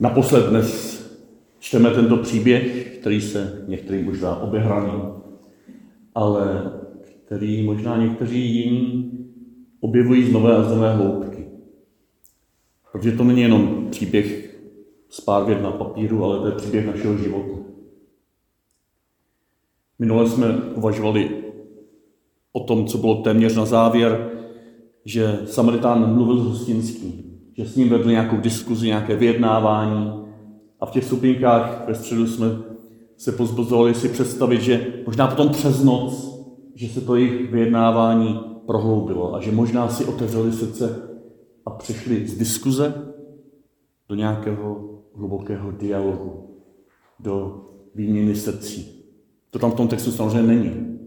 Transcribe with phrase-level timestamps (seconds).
[0.00, 0.96] Naposled dnes
[1.58, 4.92] čteme tento příběh, který se některým možná obehraný,
[6.14, 6.72] ale
[7.24, 9.12] který možná někteří jiní
[9.80, 11.46] objevují z nové a z nové hloubky.
[12.92, 14.56] Protože to není jenom příběh
[15.08, 17.58] z pár věd na papíru, ale to je příběh našeho života.
[19.98, 21.30] Minule jsme uvažovali
[22.52, 24.30] o tom, co bylo téměř na závěr,
[25.04, 30.12] že Samaritán mluvil s hostinským, že s ním vedl nějakou diskuzi, nějaké vyjednávání
[30.80, 32.46] a v těch stupinkách ve středu jsme
[33.16, 36.36] se pozbuzovali si představit, že možná potom přes noc,
[36.74, 41.02] že se to jejich vyjednávání prohloubilo a že možná si otevřeli srdce
[41.66, 42.94] a přišli z diskuze
[44.08, 46.60] do nějakého hlubokého dialogu,
[47.20, 47.64] do
[47.94, 49.04] výměny srdcí.
[49.50, 50.98] To tam v tom textu samozřejmě není,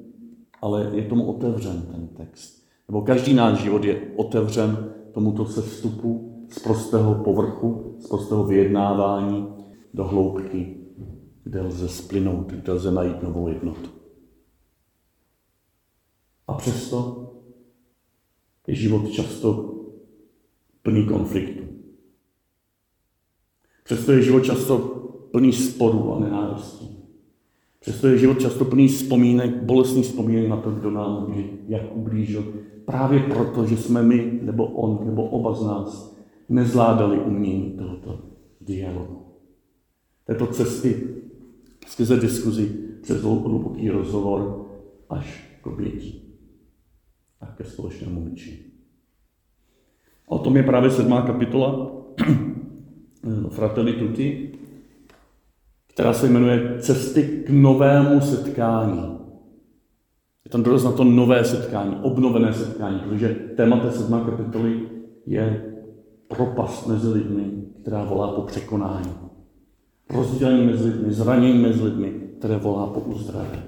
[0.62, 2.64] ale je tomu otevřen ten text.
[2.88, 9.48] Nebo každý náš život je otevřen tomuto vstupu z prostého povrchu, z prostého vyjednávání
[9.94, 10.78] do hloubky,
[11.44, 13.90] kde lze splynout, kde lze najít novou jednotu.
[16.48, 17.26] A přesto
[18.68, 19.76] je život často
[20.82, 21.64] plný konfliktů.
[23.84, 24.78] Přesto je život často
[25.32, 27.00] plný sporů a nenávistí.
[27.80, 31.34] Přesto je život často plný vzpomínek, bolestných vzpomínek na to, kdo nám
[31.68, 32.54] jak ublížil.
[32.86, 36.19] Právě proto, že jsme my, nebo on, nebo oba z nás
[36.50, 38.20] nezvládali umění tohoto
[38.62, 39.26] dialogu.
[40.26, 41.08] Této cesty
[41.88, 44.66] skrze diskuzi přes hluboký rozhovor
[45.10, 46.36] až k obětí
[47.42, 48.66] a ke společnému myči.
[50.26, 51.92] O tom je právě sedmá kapitola
[53.50, 54.52] Fratelli Tutti,
[55.88, 59.20] která se jmenuje Cesty k novému setkání.
[60.46, 64.90] Je tam doraz na to nové setkání, obnovené setkání, protože téma té sedmé kapitoly
[65.26, 65.69] je
[66.36, 67.52] propast mezi lidmi,
[67.82, 69.12] která volá po překonání.
[70.10, 73.64] Rozdělení mezi lidmi, zranění mezi lidmi, které volá po uzdravení.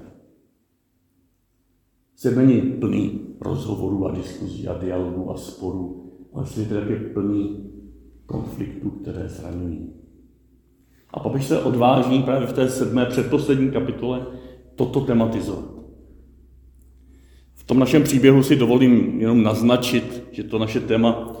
[2.16, 7.70] Svět není plný rozhovorů a diskuzí a dialogů a sporů, ale svět je plný
[8.26, 9.92] konfliktů, které zraňují.
[11.10, 14.26] A papež se odváží právě v té sedmé předposlední kapitole
[14.74, 15.64] toto tematizovat.
[17.54, 21.31] V tom našem příběhu si dovolím jenom naznačit, že to naše téma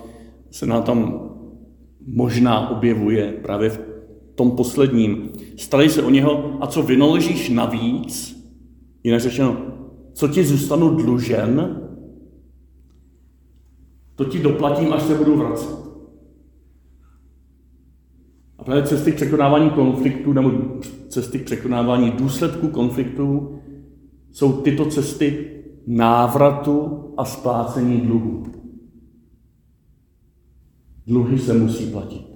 [0.52, 1.28] se nám tam
[2.06, 3.80] možná objevuje právě v
[4.34, 5.30] tom posledním.
[5.56, 8.42] Starej se o něho a co vynaložíš navíc,
[9.04, 9.56] jinak řečeno,
[10.12, 11.78] co ti zůstanu dlužen,
[14.14, 15.76] to ti doplatím, až se budu vracet.
[18.58, 20.52] A právě cesty k překonávání konfliktů nebo
[21.08, 23.58] cesty k překonávání důsledků konfliktů
[24.30, 25.48] jsou tyto cesty
[25.86, 28.61] návratu a splácení dluhů.
[31.06, 32.26] Dluhy se musí platit.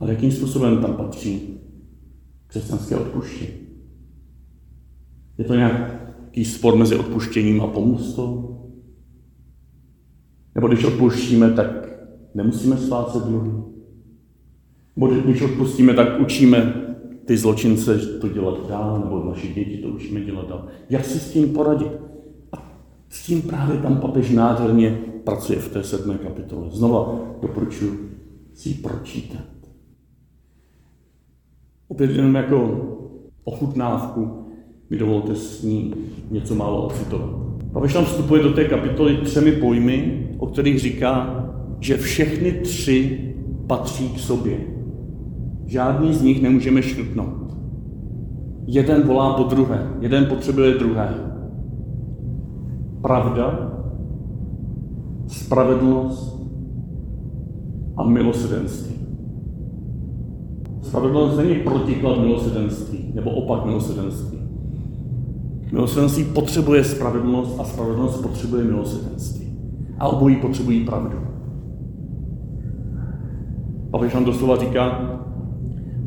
[0.00, 1.60] Ale jakým způsobem tam patří
[2.46, 3.62] křesťanské odpuštění?
[5.38, 8.58] Je to nějaký spor mezi odpuštěním a pomůstou?
[10.54, 11.88] Nebo když odpuštíme, tak
[12.34, 13.50] nemusíme splácet dluhy?
[14.96, 16.74] Nebo když odpustíme, tak učíme
[17.24, 20.68] ty zločince to dělat dál, nebo naše děti to učíme dělat dál.
[20.90, 21.92] Jak si s tím poradit?
[23.22, 26.66] S tím právě tam papež nádherně pracuje v té sedmé kapitole.
[26.70, 28.10] Znova doporučuji
[28.54, 29.44] si ji pročítat.
[31.88, 32.80] Opět jenom jako
[33.44, 34.46] ochutnávku
[34.90, 35.94] mi dovolte s ní
[36.30, 37.30] něco málo ocitovat.
[37.72, 41.44] Papež tam vstupuje do té kapitoly třemi pojmy, o kterých říká,
[41.80, 43.34] že všechny tři
[43.66, 44.58] patří k sobě.
[45.66, 47.56] Žádný z nich nemůžeme škrtnout.
[48.66, 51.31] Jeden volá po druhé, jeden potřebuje druhé.
[53.02, 53.72] Pravda
[55.26, 56.42] spravedlnost
[57.96, 58.94] a milosedenství.
[60.82, 64.38] Spravedlnost není protiklad milosedenství nebo opak milosedenství.
[65.72, 69.46] Milosedenství potřebuje spravedlnost a spravedlnost potřebuje milosedenství.
[69.98, 71.18] A obojí potřebují pravdu.
[73.90, 75.10] Papež nám doslova říká,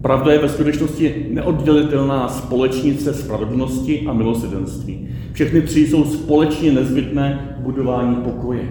[0.05, 5.09] pravda je ve skutečnosti neoddělitelná společnice spravedlnosti a milosedenství.
[5.33, 8.69] Všechny tři jsou společně nezbytné budování pokoje.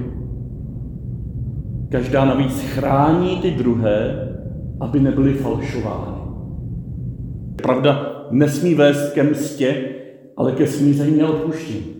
[1.90, 4.28] Každá navíc chrání ty druhé,
[4.80, 6.18] aby nebyly falšovány.
[7.62, 9.88] Pravda nesmí vést ke mstě,
[10.36, 11.94] ale ke smíření a odpuštění.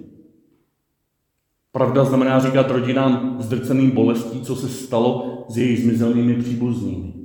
[1.72, 7.23] Pravda znamená říkat rodinám zdrceným bolestí, co se stalo s jejich zmizelnými příbuznými.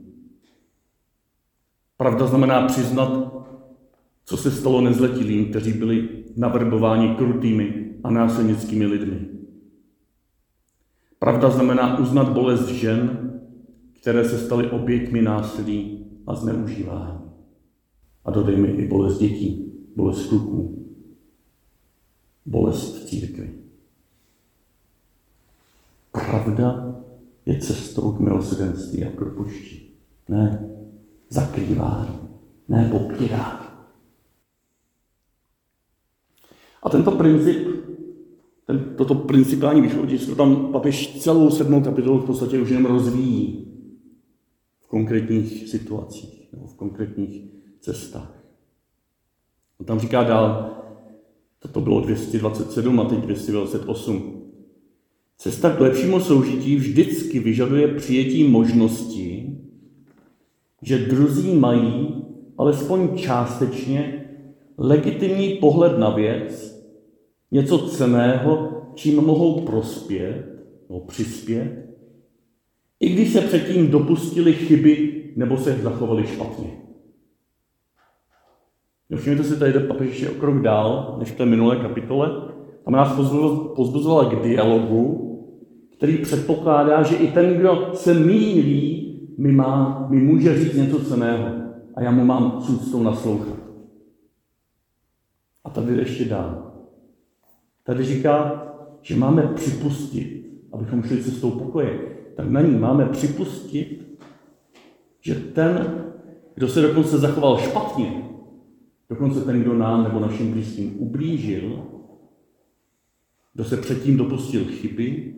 [1.99, 3.33] Pravda znamená přiznat,
[4.25, 9.27] co se stalo nezletilým, kteří byli navrbováni krutými a násilnickými lidmi.
[11.19, 13.31] Pravda znamená uznat bolest žen,
[14.01, 17.19] které se staly oběťmi násilí a zneužívání.
[18.25, 20.85] A dodejme i bolest dětí, bolest kluků,
[22.45, 23.53] bolest v církvi.
[26.11, 26.95] Pravda
[27.45, 29.89] je cestou k milosedenství a propuštění.
[30.29, 30.69] Ne
[31.29, 32.19] zakrývání,
[32.67, 33.69] ne popírání.
[36.83, 37.67] A tento princip,
[38.65, 43.67] ten, toto principální východisko, tam papež celou sedmou kapitolu v podstatě už jenom rozvíjí
[44.79, 47.43] v konkrétních situacích nebo v konkrétních
[47.79, 48.43] cestách.
[49.79, 50.75] On tam říká dál,
[51.59, 54.51] toto bylo 227 a teď 228.
[55.37, 59.48] Cesta k lepšímu soužití vždycky vyžaduje přijetí možnosti,
[60.81, 62.25] že druzí mají,
[62.57, 64.25] alespoň částečně,
[64.77, 66.79] legitimní pohled na věc,
[67.51, 70.45] něco ceného, čím mohou prospět
[70.89, 71.85] nebo přispět,
[72.99, 76.69] i když se předtím dopustili chyby nebo se zachovali špatně.
[79.15, 82.29] Všimněte si, tady jde papež ještě o krok dál, než v té minulé kapitole.
[82.85, 83.15] Tam nás
[83.75, 85.25] pozbuzovala k dialogu,
[85.97, 89.08] který předpokládá, že i ten, kdo se mílí,
[89.39, 91.45] mi, má, mi může říct něco ceného
[91.95, 93.57] a já mu mám s úctou naslouchat.
[95.63, 96.71] A tady ještě dál.
[97.83, 98.65] Tady říká,
[99.01, 101.99] že máme připustit, abychom šli cestou pokoje,
[102.35, 104.17] tak na ní máme připustit,
[105.21, 106.03] že ten,
[106.55, 108.23] kdo se dokonce zachoval špatně,
[109.09, 111.83] dokonce ten, kdo nám nebo našim blízkým ublížil,
[113.53, 115.35] kdo se předtím dopustil chyby,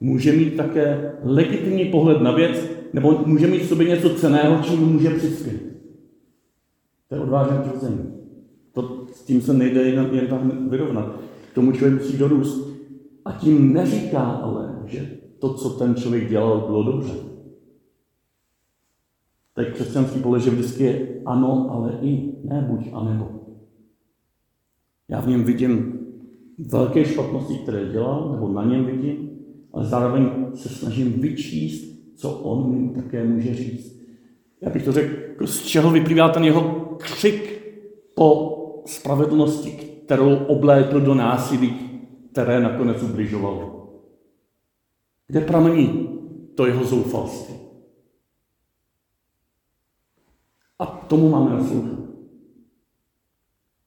[0.00, 4.80] může mít také legitimní pohled na věc, nebo může mít v sobě něco ceného, čím
[4.80, 5.62] může přispět.
[7.08, 8.04] To je odvážné tvrzení.
[8.72, 10.40] To, s tím se nejde jen, jen tak
[10.70, 11.20] vyrovnat.
[11.52, 12.68] K tomu člověk musí dorůst.
[13.24, 17.12] A tím neříká ale, že to, co ten člověk dělal, bylo dobře.
[19.54, 23.30] Tak křesťanský pole, že vždycky je ano, ale i ne buď a nebo.
[25.08, 25.98] Já v něm vidím
[26.58, 29.30] velké špatnosti, které dělal, nebo na něm vidím,
[29.72, 34.02] ale zároveň se snažím vyčíst, co on mi také může říct.
[34.60, 36.62] Já bych to řekl, z čeho vyplývá ten jeho
[36.98, 37.62] křik
[38.14, 38.54] po
[38.86, 42.00] spravedlnosti, kterou oblétl do násilí,
[42.32, 43.88] které nakonec ubližovalo.
[45.26, 46.18] Kde pramení
[46.54, 47.54] to jeho zoufalství?
[50.78, 51.98] A tomu máme naslouchat.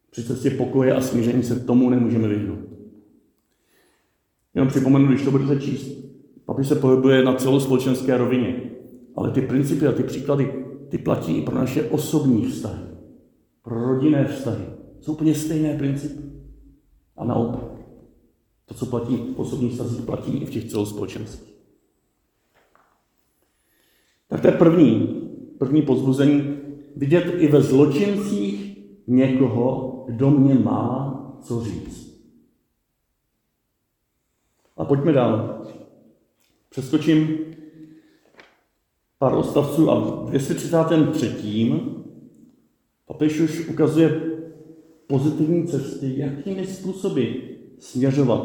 [0.10, 2.60] Při cestě pokoje a smíření se tomu nemůžeme vyhnout.
[4.54, 6.11] Jenom připomenu, když to budete číst.
[6.46, 8.72] Papiš se pohybuje na celospolečenské rovině.
[9.16, 12.84] Ale ty principy a ty příklady, ty platí i pro naše osobní vztahy.
[13.62, 14.66] Pro rodinné vztahy.
[15.00, 16.24] Jsou úplně stejné principy.
[17.18, 17.64] A naopak.
[18.66, 21.52] To, co platí v osobních vztazích, platí i v těch celospolečenských.
[24.28, 25.08] Tak to je první,
[25.60, 26.58] první pozbuzení.
[26.96, 28.78] Vidět i ve zločincích
[29.08, 31.12] někoho, kdo mě má
[31.42, 32.12] co říct.
[34.78, 35.62] A pojďme dál.
[36.72, 37.38] Přeskočím
[39.18, 41.74] pár odstavců a v 233.
[43.06, 44.22] papež už ukazuje
[45.08, 47.26] pozitivní cesty, jakými způsoby
[47.80, 48.42] směřovat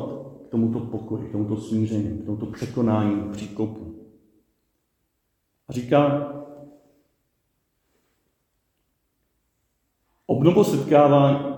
[0.47, 4.09] k tomuto pokoji, k tomuto smíření, k tomuto překonání příkopu.
[5.69, 6.33] A říká,
[10.27, 11.56] obnovu setkávání,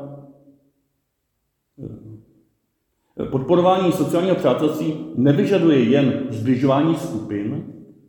[3.24, 7.64] Podporování sociálního přátelství nevyžaduje jen zbližování skupin,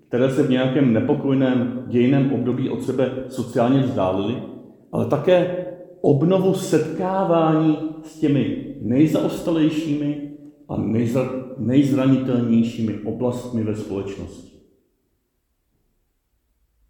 [0.07, 4.43] které se v nějakém nepokojném dějiném období od sebe sociálně vzdálily,
[4.91, 5.65] ale také
[6.01, 10.31] obnovu setkávání s těmi nejzaostalejšími
[10.69, 10.77] a
[11.57, 14.57] nejzranitelnějšími oblastmi ve společnosti.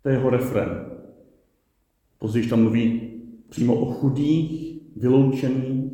[0.03, 0.85] To je jeho refren.
[2.19, 3.01] Později tam mluví
[3.49, 5.88] přímo o chudých, vyloučených,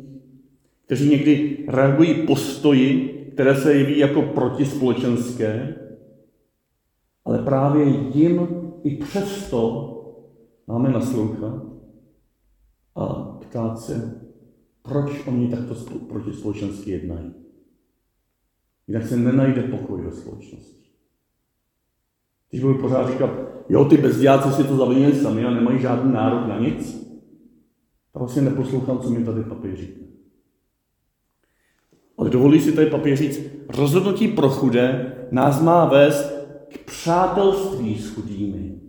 [0.86, 5.76] kteří někdy reagují postoji, které se jeví jako protispolečenské,
[7.24, 8.48] ale právě jim
[8.82, 9.92] i přesto
[10.66, 11.62] máme naslouchat
[12.94, 14.22] a ptát se,
[14.82, 15.74] proč oni takto
[16.08, 17.34] protispolečensky jednají.
[18.88, 20.90] Jinak se nenajde pokoj do společnosti.
[22.50, 23.30] Když budu pořád říkat,
[23.68, 27.06] jo, ty bezděláci si to zavinili sami a nemají žádný nárok na nic,
[28.12, 30.15] tak vlastně neposlouchám, co mi tady papír říká.
[32.18, 36.32] Ale dovolí si tady papír říct, rozhodnutí pro chudé nás má vést
[36.68, 38.80] k přátelství s chudými.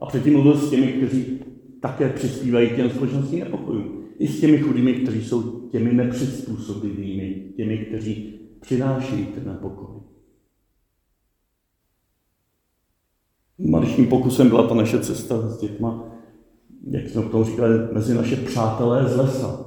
[0.00, 1.40] A předtím mluvil s těmi, kteří
[1.80, 4.04] také přispívají k těm společenským nepokojům.
[4.18, 10.00] I s těmi chudými, kteří jsou těmi nepřizpůsobivými, těmi, kteří přinášejí ten nepokoj.
[13.58, 16.04] Maličkým pokusem byla ta naše cesta s dětma,
[16.90, 19.66] jak jsme to říkali, mezi naše přátelé z lesa.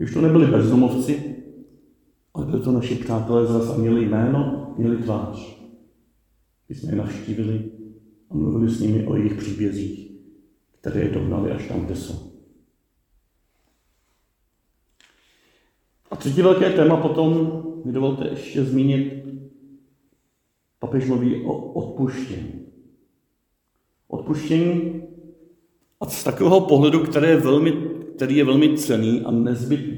[0.00, 1.35] Už to nebyli bezdomovci,
[2.36, 3.76] ale byli to naši přátelé z lesa.
[3.76, 5.58] Měli jméno, měli tvář.
[6.66, 7.70] Když jsme je navštívili
[8.30, 10.10] a mluvili s nimi o jejich příbězích,
[10.80, 12.32] které je dohnali až tam, kde jsou.
[16.10, 19.24] A třetí velké téma potom mi dovolte ještě zmínit,
[20.78, 22.66] papež mluví o odpuštění.
[24.08, 25.02] Odpuštění
[26.00, 27.72] a z takového pohledu, který je velmi,
[28.16, 29.95] který je velmi cený a nezbytný.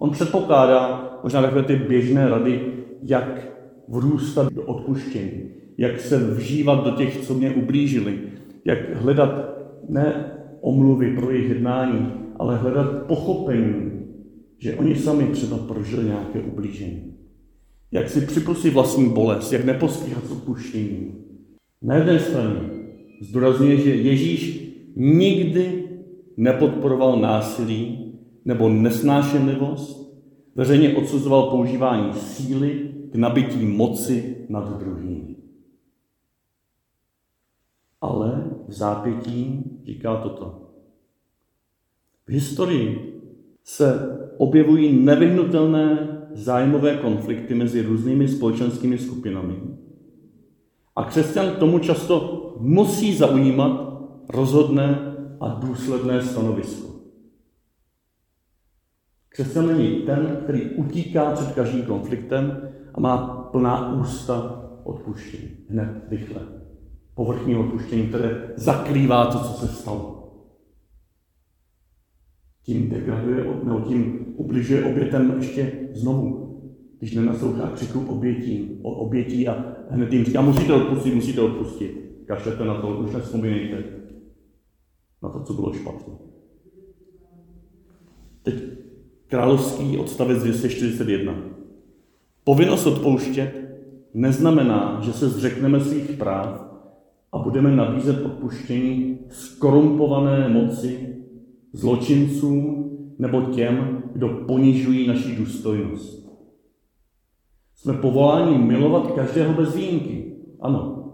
[0.00, 2.60] On předpokládá možná takové ty běžné rady,
[3.02, 3.48] jak
[3.88, 5.42] vrůstat do odpuštění,
[5.78, 8.18] jak se vžívat do těch, co mě ublížili,
[8.64, 13.92] jak hledat ne omluvy pro jejich jednání, ale hledat pochopení,
[14.58, 17.14] že oni sami třeba prožili nějaké ublížení.
[17.92, 21.14] Jak si připustit vlastní bolest, jak nepospíchat s odpuštěním.
[21.82, 22.60] Na jedné straně
[23.20, 25.84] zdůrazňuje, že Ježíš nikdy
[26.36, 28.09] nepodporoval násilí
[28.44, 30.14] nebo nesnášenlivost,
[30.54, 35.36] veřejně odsuzoval používání síly k nabití moci nad druhým.
[38.00, 40.70] Ale v zápětí říká toto.
[42.26, 43.12] V historii
[43.64, 49.56] se objevují nevyhnutelné zájmové konflikty mezi různými společenskými skupinami.
[50.96, 56.89] A křesťan tomu často musí zaujímat rozhodné a důsledné stanovisko.
[59.40, 65.48] Křesťan není ten, který utíká před každým konfliktem a má plná ústa odpuštění.
[65.68, 66.40] Hned, rychle.
[67.14, 70.32] Povrchní odpuštění, které zakrývá to, co se stalo.
[72.62, 76.60] Tím degraduje, nebo tím ubližuje obětem ještě znovu.
[76.98, 82.24] Když nenaslouchá křiku obětí, o obětí a hned jim říká, musíte odpustit, musíte odpustit.
[82.26, 83.84] Kašlete na to, už nespomínejte
[85.22, 86.14] na to, co bylo špatně.
[88.42, 88.80] Teď
[89.30, 91.34] královský odstavec 241.
[92.44, 93.54] Povinnost odpouštět
[94.14, 96.64] neznamená, že se zřekneme svých práv
[97.32, 101.16] a budeme nabízet odpuštění skorumpované moci,
[101.72, 106.30] zločincům nebo těm, kdo ponižují naši důstojnost.
[107.76, 110.36] Jsme povoláni milovat každého bez výjimky.
[110.60, 111.12] Ano.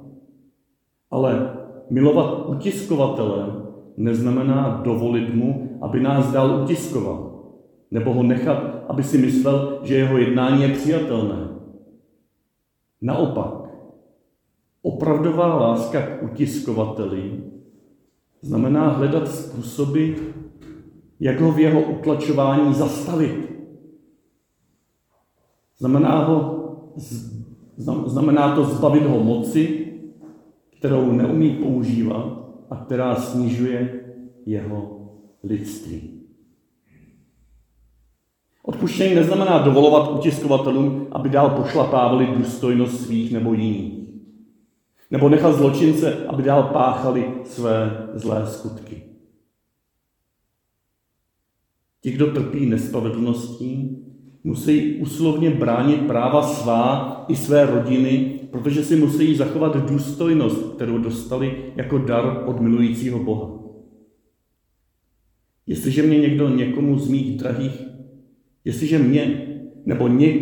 [1.10, 1.56] Ale
[1.90, 3.62] milovat utiskovatele
[3.96, 7.35] neznamená dovolit mu, aby nás dál utiskoval.
[7.90, 11.48] Nebo ho nechat, aby si myslel, že jeho jednání je přijatelné.
[13.02, 13.70] Naopak,
[14.82, 17.42] opravdová láska k utiskovateli
[18.42, 20.12] znamená hledat způsoby,
[21.20, 23.52] jak ho v jeho utlačování zastavit.
[25.78, 26.64] Znamená, ho,
[28.06, 29.92] znamená to zbavit ho moci,
[30.78, 34.04] kterou neumí používat a která snižuje
[34.46, 35.10] jeho
[35.42, 36.25] lidství.
[38.76, 43.92] Odpuštění neznamená dovolovat utiskovatelům, aby dál pošlapávali důstojnost svých nebo jiných.
[45.10, 49.02] Nebo nechat zločince, aby dál páchali své zlé skutky.
[52.02, 53.98] Ti, kdo trpí nespravedlností,
[54.44, 61.72] musí uslovně bránit práva svá i své rodiny, protože si musí zachovat důstojnost, kterou dostali
[61.76, 63.50] jako dar od milujícího Boha.
[65.66, 67.95] Jestliže mě někdo někomu z mých drahých,
[68.66, 69.46] jestliže mě
[69.86, 70.34] nebo ně,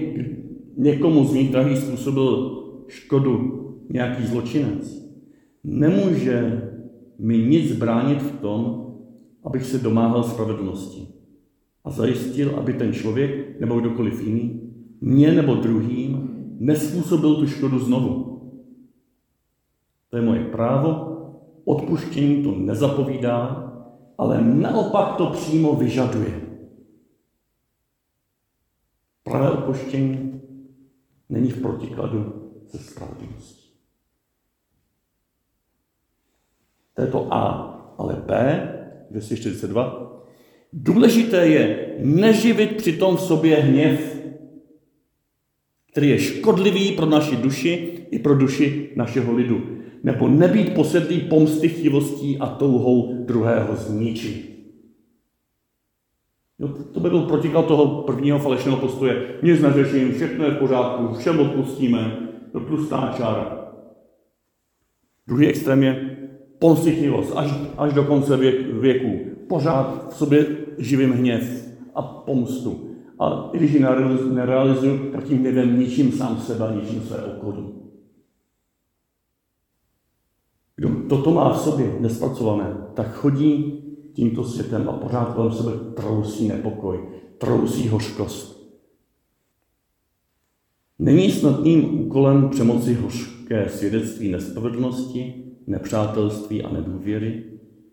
[0.77, 5.09] někomu z mých drahých způsobil škodu nějaký zločinec,
[5.65, 6.63] nemůže
[7.19, 8.87] mi nic bránit v tom,
[9.45, 11.09] abych se domáhal spravedlnosti
[11.85, 14.61] a zajistil, aby ten člověk nebo kdokoliv jiný
[15.01, 18.41] mě nebo druhým nespůsobil tu škodu znovu.
[20.11, 21.17] To je moje právo,
[21.65, 23.73] odpuštění to nezapovídá,
[24.19, 26.44] ale naopak to přímo vyžaduje.
[29.25, 30.41] Pravé odpuštění
[31.29, 33.71] není v protikladu se spravedlností.
[36.95, 37.45] To je to A,
[37.99, 38.69] ale B,
[39.11, 40.05] 242,
[40.77, 44.21] Důležité je neživit přitom v sobě hněv,
[45.91, 49.63] který je škodlivý pro naši duši i pro duši našeho lidu.
[50.03, 54.54] Nebo nebýt posedlý pomsty chtivostí a touhou druhého zničit.
[56.59, 59.39] Jo, to by byl protiklad toho prvního falešného postoje.
[59.43, 63.71] Nic neřeším, všechno je v pořádku, všem odpustíme, to tlustá čára.
[65.27, 66.17] Druhý extrém je
[66.59, 69.31] pomstichtivost až, až do konce věk, věku.
[69.49, 70.47] Pořád v sobě
[70.79, 72.91] živím hněv a pomstu.
[73.19, 73.85] A i když ji
[74.33, 77.85] nerealizuju, tak tím hněvem ničím sám sebe, ničím své okolí.
[80.77, 83.83] kdo toto má v sobě nespracované, tak chodí
[84.15, 86.99] tímto světem a pořád kolem sebe trousí nepokoj,
[87.39, 88.55] trousí hořkost.
[90.99, 97.45] Není snadným úkolem přemoci hořké svědectví nespravedlnosti, nepřátelství a nedůvěry,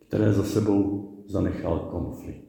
[0.07, 2.45] které za sebou zanechal konflikt.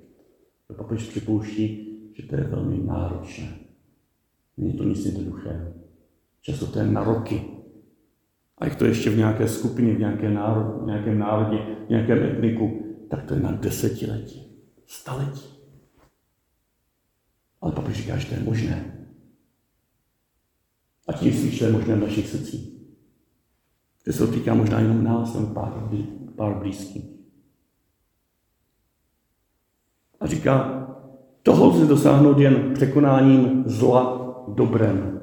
[0.76, 3.48] Papež připouští, že to je velmi náročné.
[4.56, 5.72] Není to nic jednoduchého.
[6.42, 7.42] Často to je na roky.
[8.58, 12.82] A jak to ještě v nějaké skupině, v, nějaké v nějakém národě, v nějakém etniku,
[13.12, 14.42] tak to je na desetiletí,
[14.86, 15.48] staletí.
[17.60, 19.06] Ale papež říká, že to je možné.
[21.08, 22.72] A tím spíš to je možné v našich srdcích.
[24.06, 25.90] Že se to týká možná jenom nás, nebo pár,
[26.36, 27.04] pár blízkých.
[30.20, 30.86] A říká,
[31.42, 35.20] toho lze dosáhnout jen překonáním zla dobrem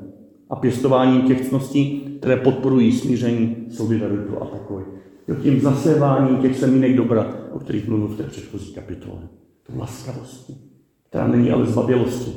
[0.49, 4.98] a pěstováním těch cností, které podporují smíření, solidaritu a pokoj.
[5.29, 9.29] Jo, tím zaséváním těch semínek dobra, o kterých mluvil v té předchozí kapitole.
[9.63, 10.53] To laskavosti,
[11.09, 12.31] která není ale zbabělosti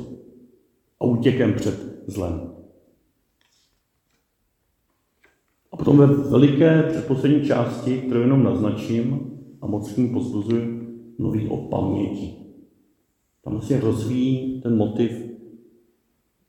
[0.99, 2.53] a útěkem před zlem.
[5.71, 9.31] A potom ve veliké předposlední části, kterou jenom naznačím
[9.61, 12.35] a moc k ní pozbuzuji, mluví o paměti.
[13.43, 15.11] Tam se rozvíjí ten motiv,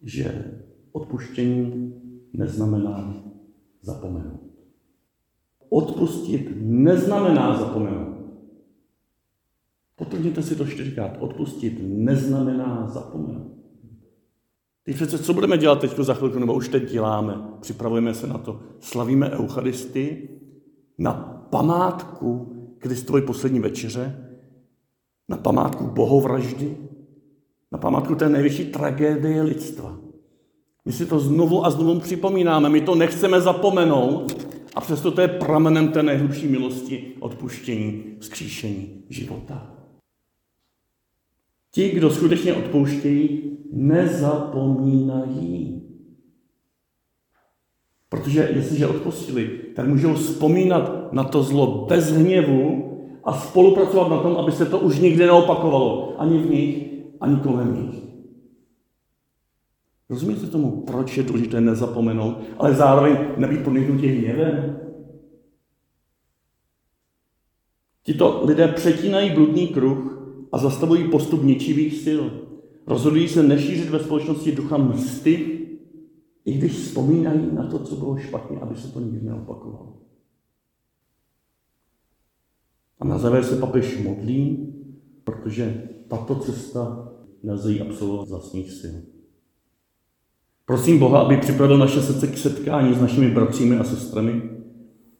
[0.02, 0.52] že
[0.92, 1.94] odpuštění
[2.32, 3.24] neznamená
[3.82, 4.53] zapomenout.
[5.74, 8.16] Odpustit neznamená zapomenout.
[9.96, 11.16] Potvrdněte si to čtyřikrát.
[11.20, 13.52] Odpustit neznamená zapomenout.
[14.84, 17.34] Teď přece, co budeme dělat teď za chvilku, nebo už teď děláme?
[17.60, 18.60] Připravujeme se na to.
[18.80, 20.40] Slavíme Eucharistii
[20.98, 21.12] na
[21.50, 24.28] památku Kristovy poslední večeře,
[25.28, 26.76] na památku bohovraždy,
[27.72, 29.98] na památku té největší tragédie lidstva.
[30.84, 35.28] My si to znovu a znovu připomínáme, my to nechceme zapomenout a přesto to je
[35.28, 39.70] pramenem té nejhlubší milosti, odpuštění, vzkříšení života.
[41.70, 45.82] Ti, kdo skutečně odpouštějí, nezapomínají.
[48.08, 52.90] Protože jestliže odpustili, tak můžou vzpomínat na to zlo bez hněvu
[53.24, 56.20] a spolupracovat na tom, aby se to už nikdy neopakovalo.
[56.20, 56.88] Ani v nich,
[57.20, 58.03] ani kolem nich.
[60.10, 64.80] Rozumíte tomu, proč je důležité nezapomenout, ale zároveň nebýt podniknutí hněvem?
[68.02, 70.14] Tito lidé přetínají bludný kruh
[70.52, 72.22] a zastavují postup ničivých sil.
[72.86, 75.60] Rozhodují se nešířit ve společnosti ducha msty,
[76.44, 80.00] i když vzpomínají na to, co bylo špatně, aby se to nikdy neopakovalo.
[83.00, 84.72] A na závěr se papež modlí,
[85.24, 87.12] protože tato cesta
[87.42, 89.13] nelze jí absolvovat vlastních sil.
[90.66, 94.42] Prosím Boha, aby připravil naše srdce k setkání s našimi bratřími a sestrami,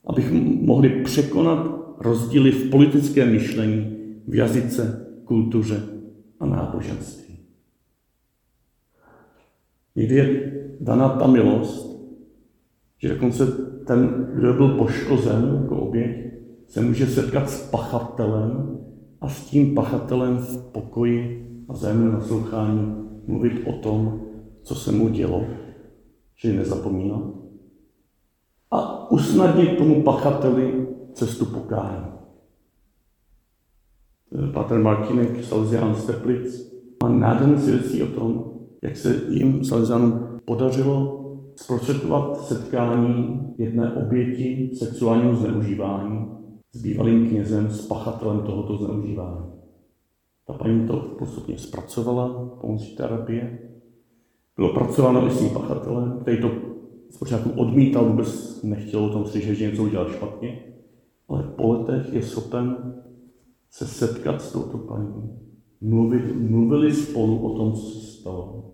[0.06, 3.96] abychom mohli překonat rozdíly v politickém myšlení,
[4.28, 5.82] v jazyce, kultuře
[6.40, 7.38] a náboženství.
[9.96, 11.94] Někdy je daná ta milost,
[12.98, 13.46] že dokonce
[13.86, 16.16] ten, kdo byl poškozen jako oběť,
[16.68, 18.78] se může setkat s pachatelem
[19.20, 24.20] a s tím pachatelem v pokoji a vzájemném naslouchání mluvit o tom,
[24.64, 25.44] co se mu dělo,
[26.36, 27.22] že nezapomínat
[28.70, 32.06] a usnadnit tomu pachateli cestu pokání.
[34.52, 36.72] Pater Martinek, Salesián z Teplic,
[37.02, 38.44] má nádherné svědectví o tom,
[38.82, 41.20] jak se jim Salesiánům podařilo
[41.56, 46.26] zprostředkovat setkání jedné oběti sexuálního zneužívání
[46.72, 49.46] s bývalým knězem, s pachatelem tohoto zneužívání.
[50.46, 53.58] Ta paní to postupně zpracovala pomocí terapie
[54.56, 56.50] bylo pracováno i s tím pachatelem, který to
[57.10, 60.62] zpočátku odmítal, vůbec nechtěl o tom slyšet, že něco udělal špatně,
[61.28, 62.94] ale po letech je schopen
[63.70, 65.30] se setkat s touto paní,
[65.80, 68.72] mluvit, mluvili spolu o tom, co se stalo.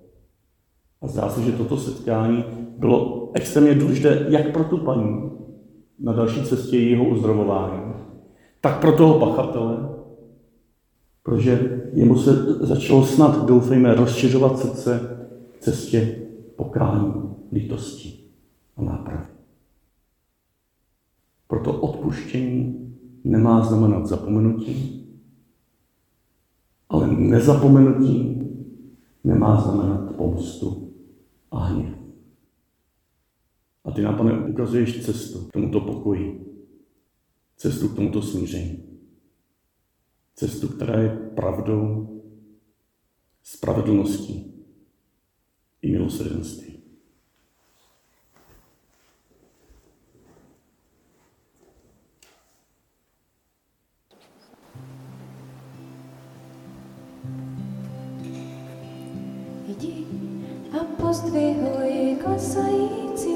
[1.03, 2.45] A zdá se, že toto setkání
[2.79, 5.31] bylo extrémně důležité jak pro tu paní
[5.99, 7.93] na další cestě jejího uzdravování,
[8.61, 9.89] tak pro toho pachatele,
[11.23, 15.20] protože jemu se začalo snad, doufejme, rozšiřovat srdce
[15.61, 17.13] cestě pokání,
[17.53, 18.25] lítosti
[18.77, 19.27] a nápravy.
[21.47, 22.95] Proto odpuštění
[23.25, 25.07] nemá znamenat zapomenutí,
[26.89, 28.41] ale nezapomenutí
[29.25, 30.93] nemá znamenat pomstu
[31.51, 31.95] a hněv.
[33.85, 36.47] A ty nám, pane, ukazuješ cestu k tomuto pokoji,
[37.57, 38.85] cestu k tomuto smíření,
[40.35, 42.07] cestu, která je pravdou,
[43.43, 44.60] spravedlností
[45.83, 46.67] и милосердности.
[59.69, 60.05] Иди,
[60.81, 61.57] апостви
[62.25, 63.31] касаїці,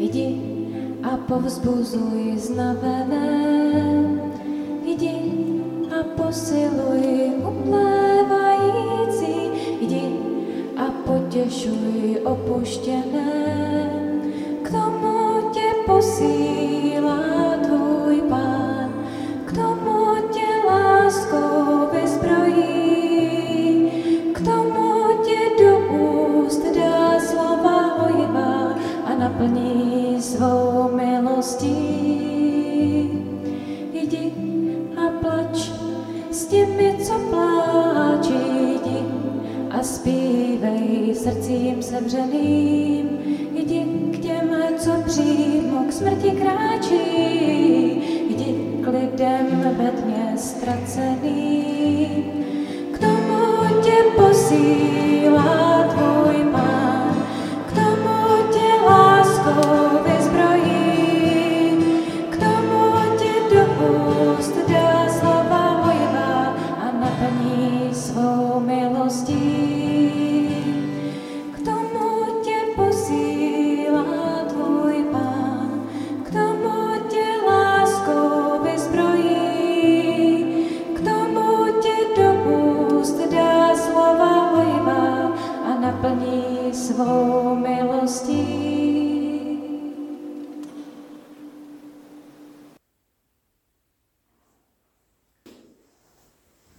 [0.00, 0.36] іди,
[1.02, 4.20] а повзбузуй знавене,
[4.86, 5.12] іди,
[5.90, 8.17] а посилуй у плен.
[11.28, 13.90] Potěšuj opuštěné.
[14.62, 16.47] K tomu tě posílá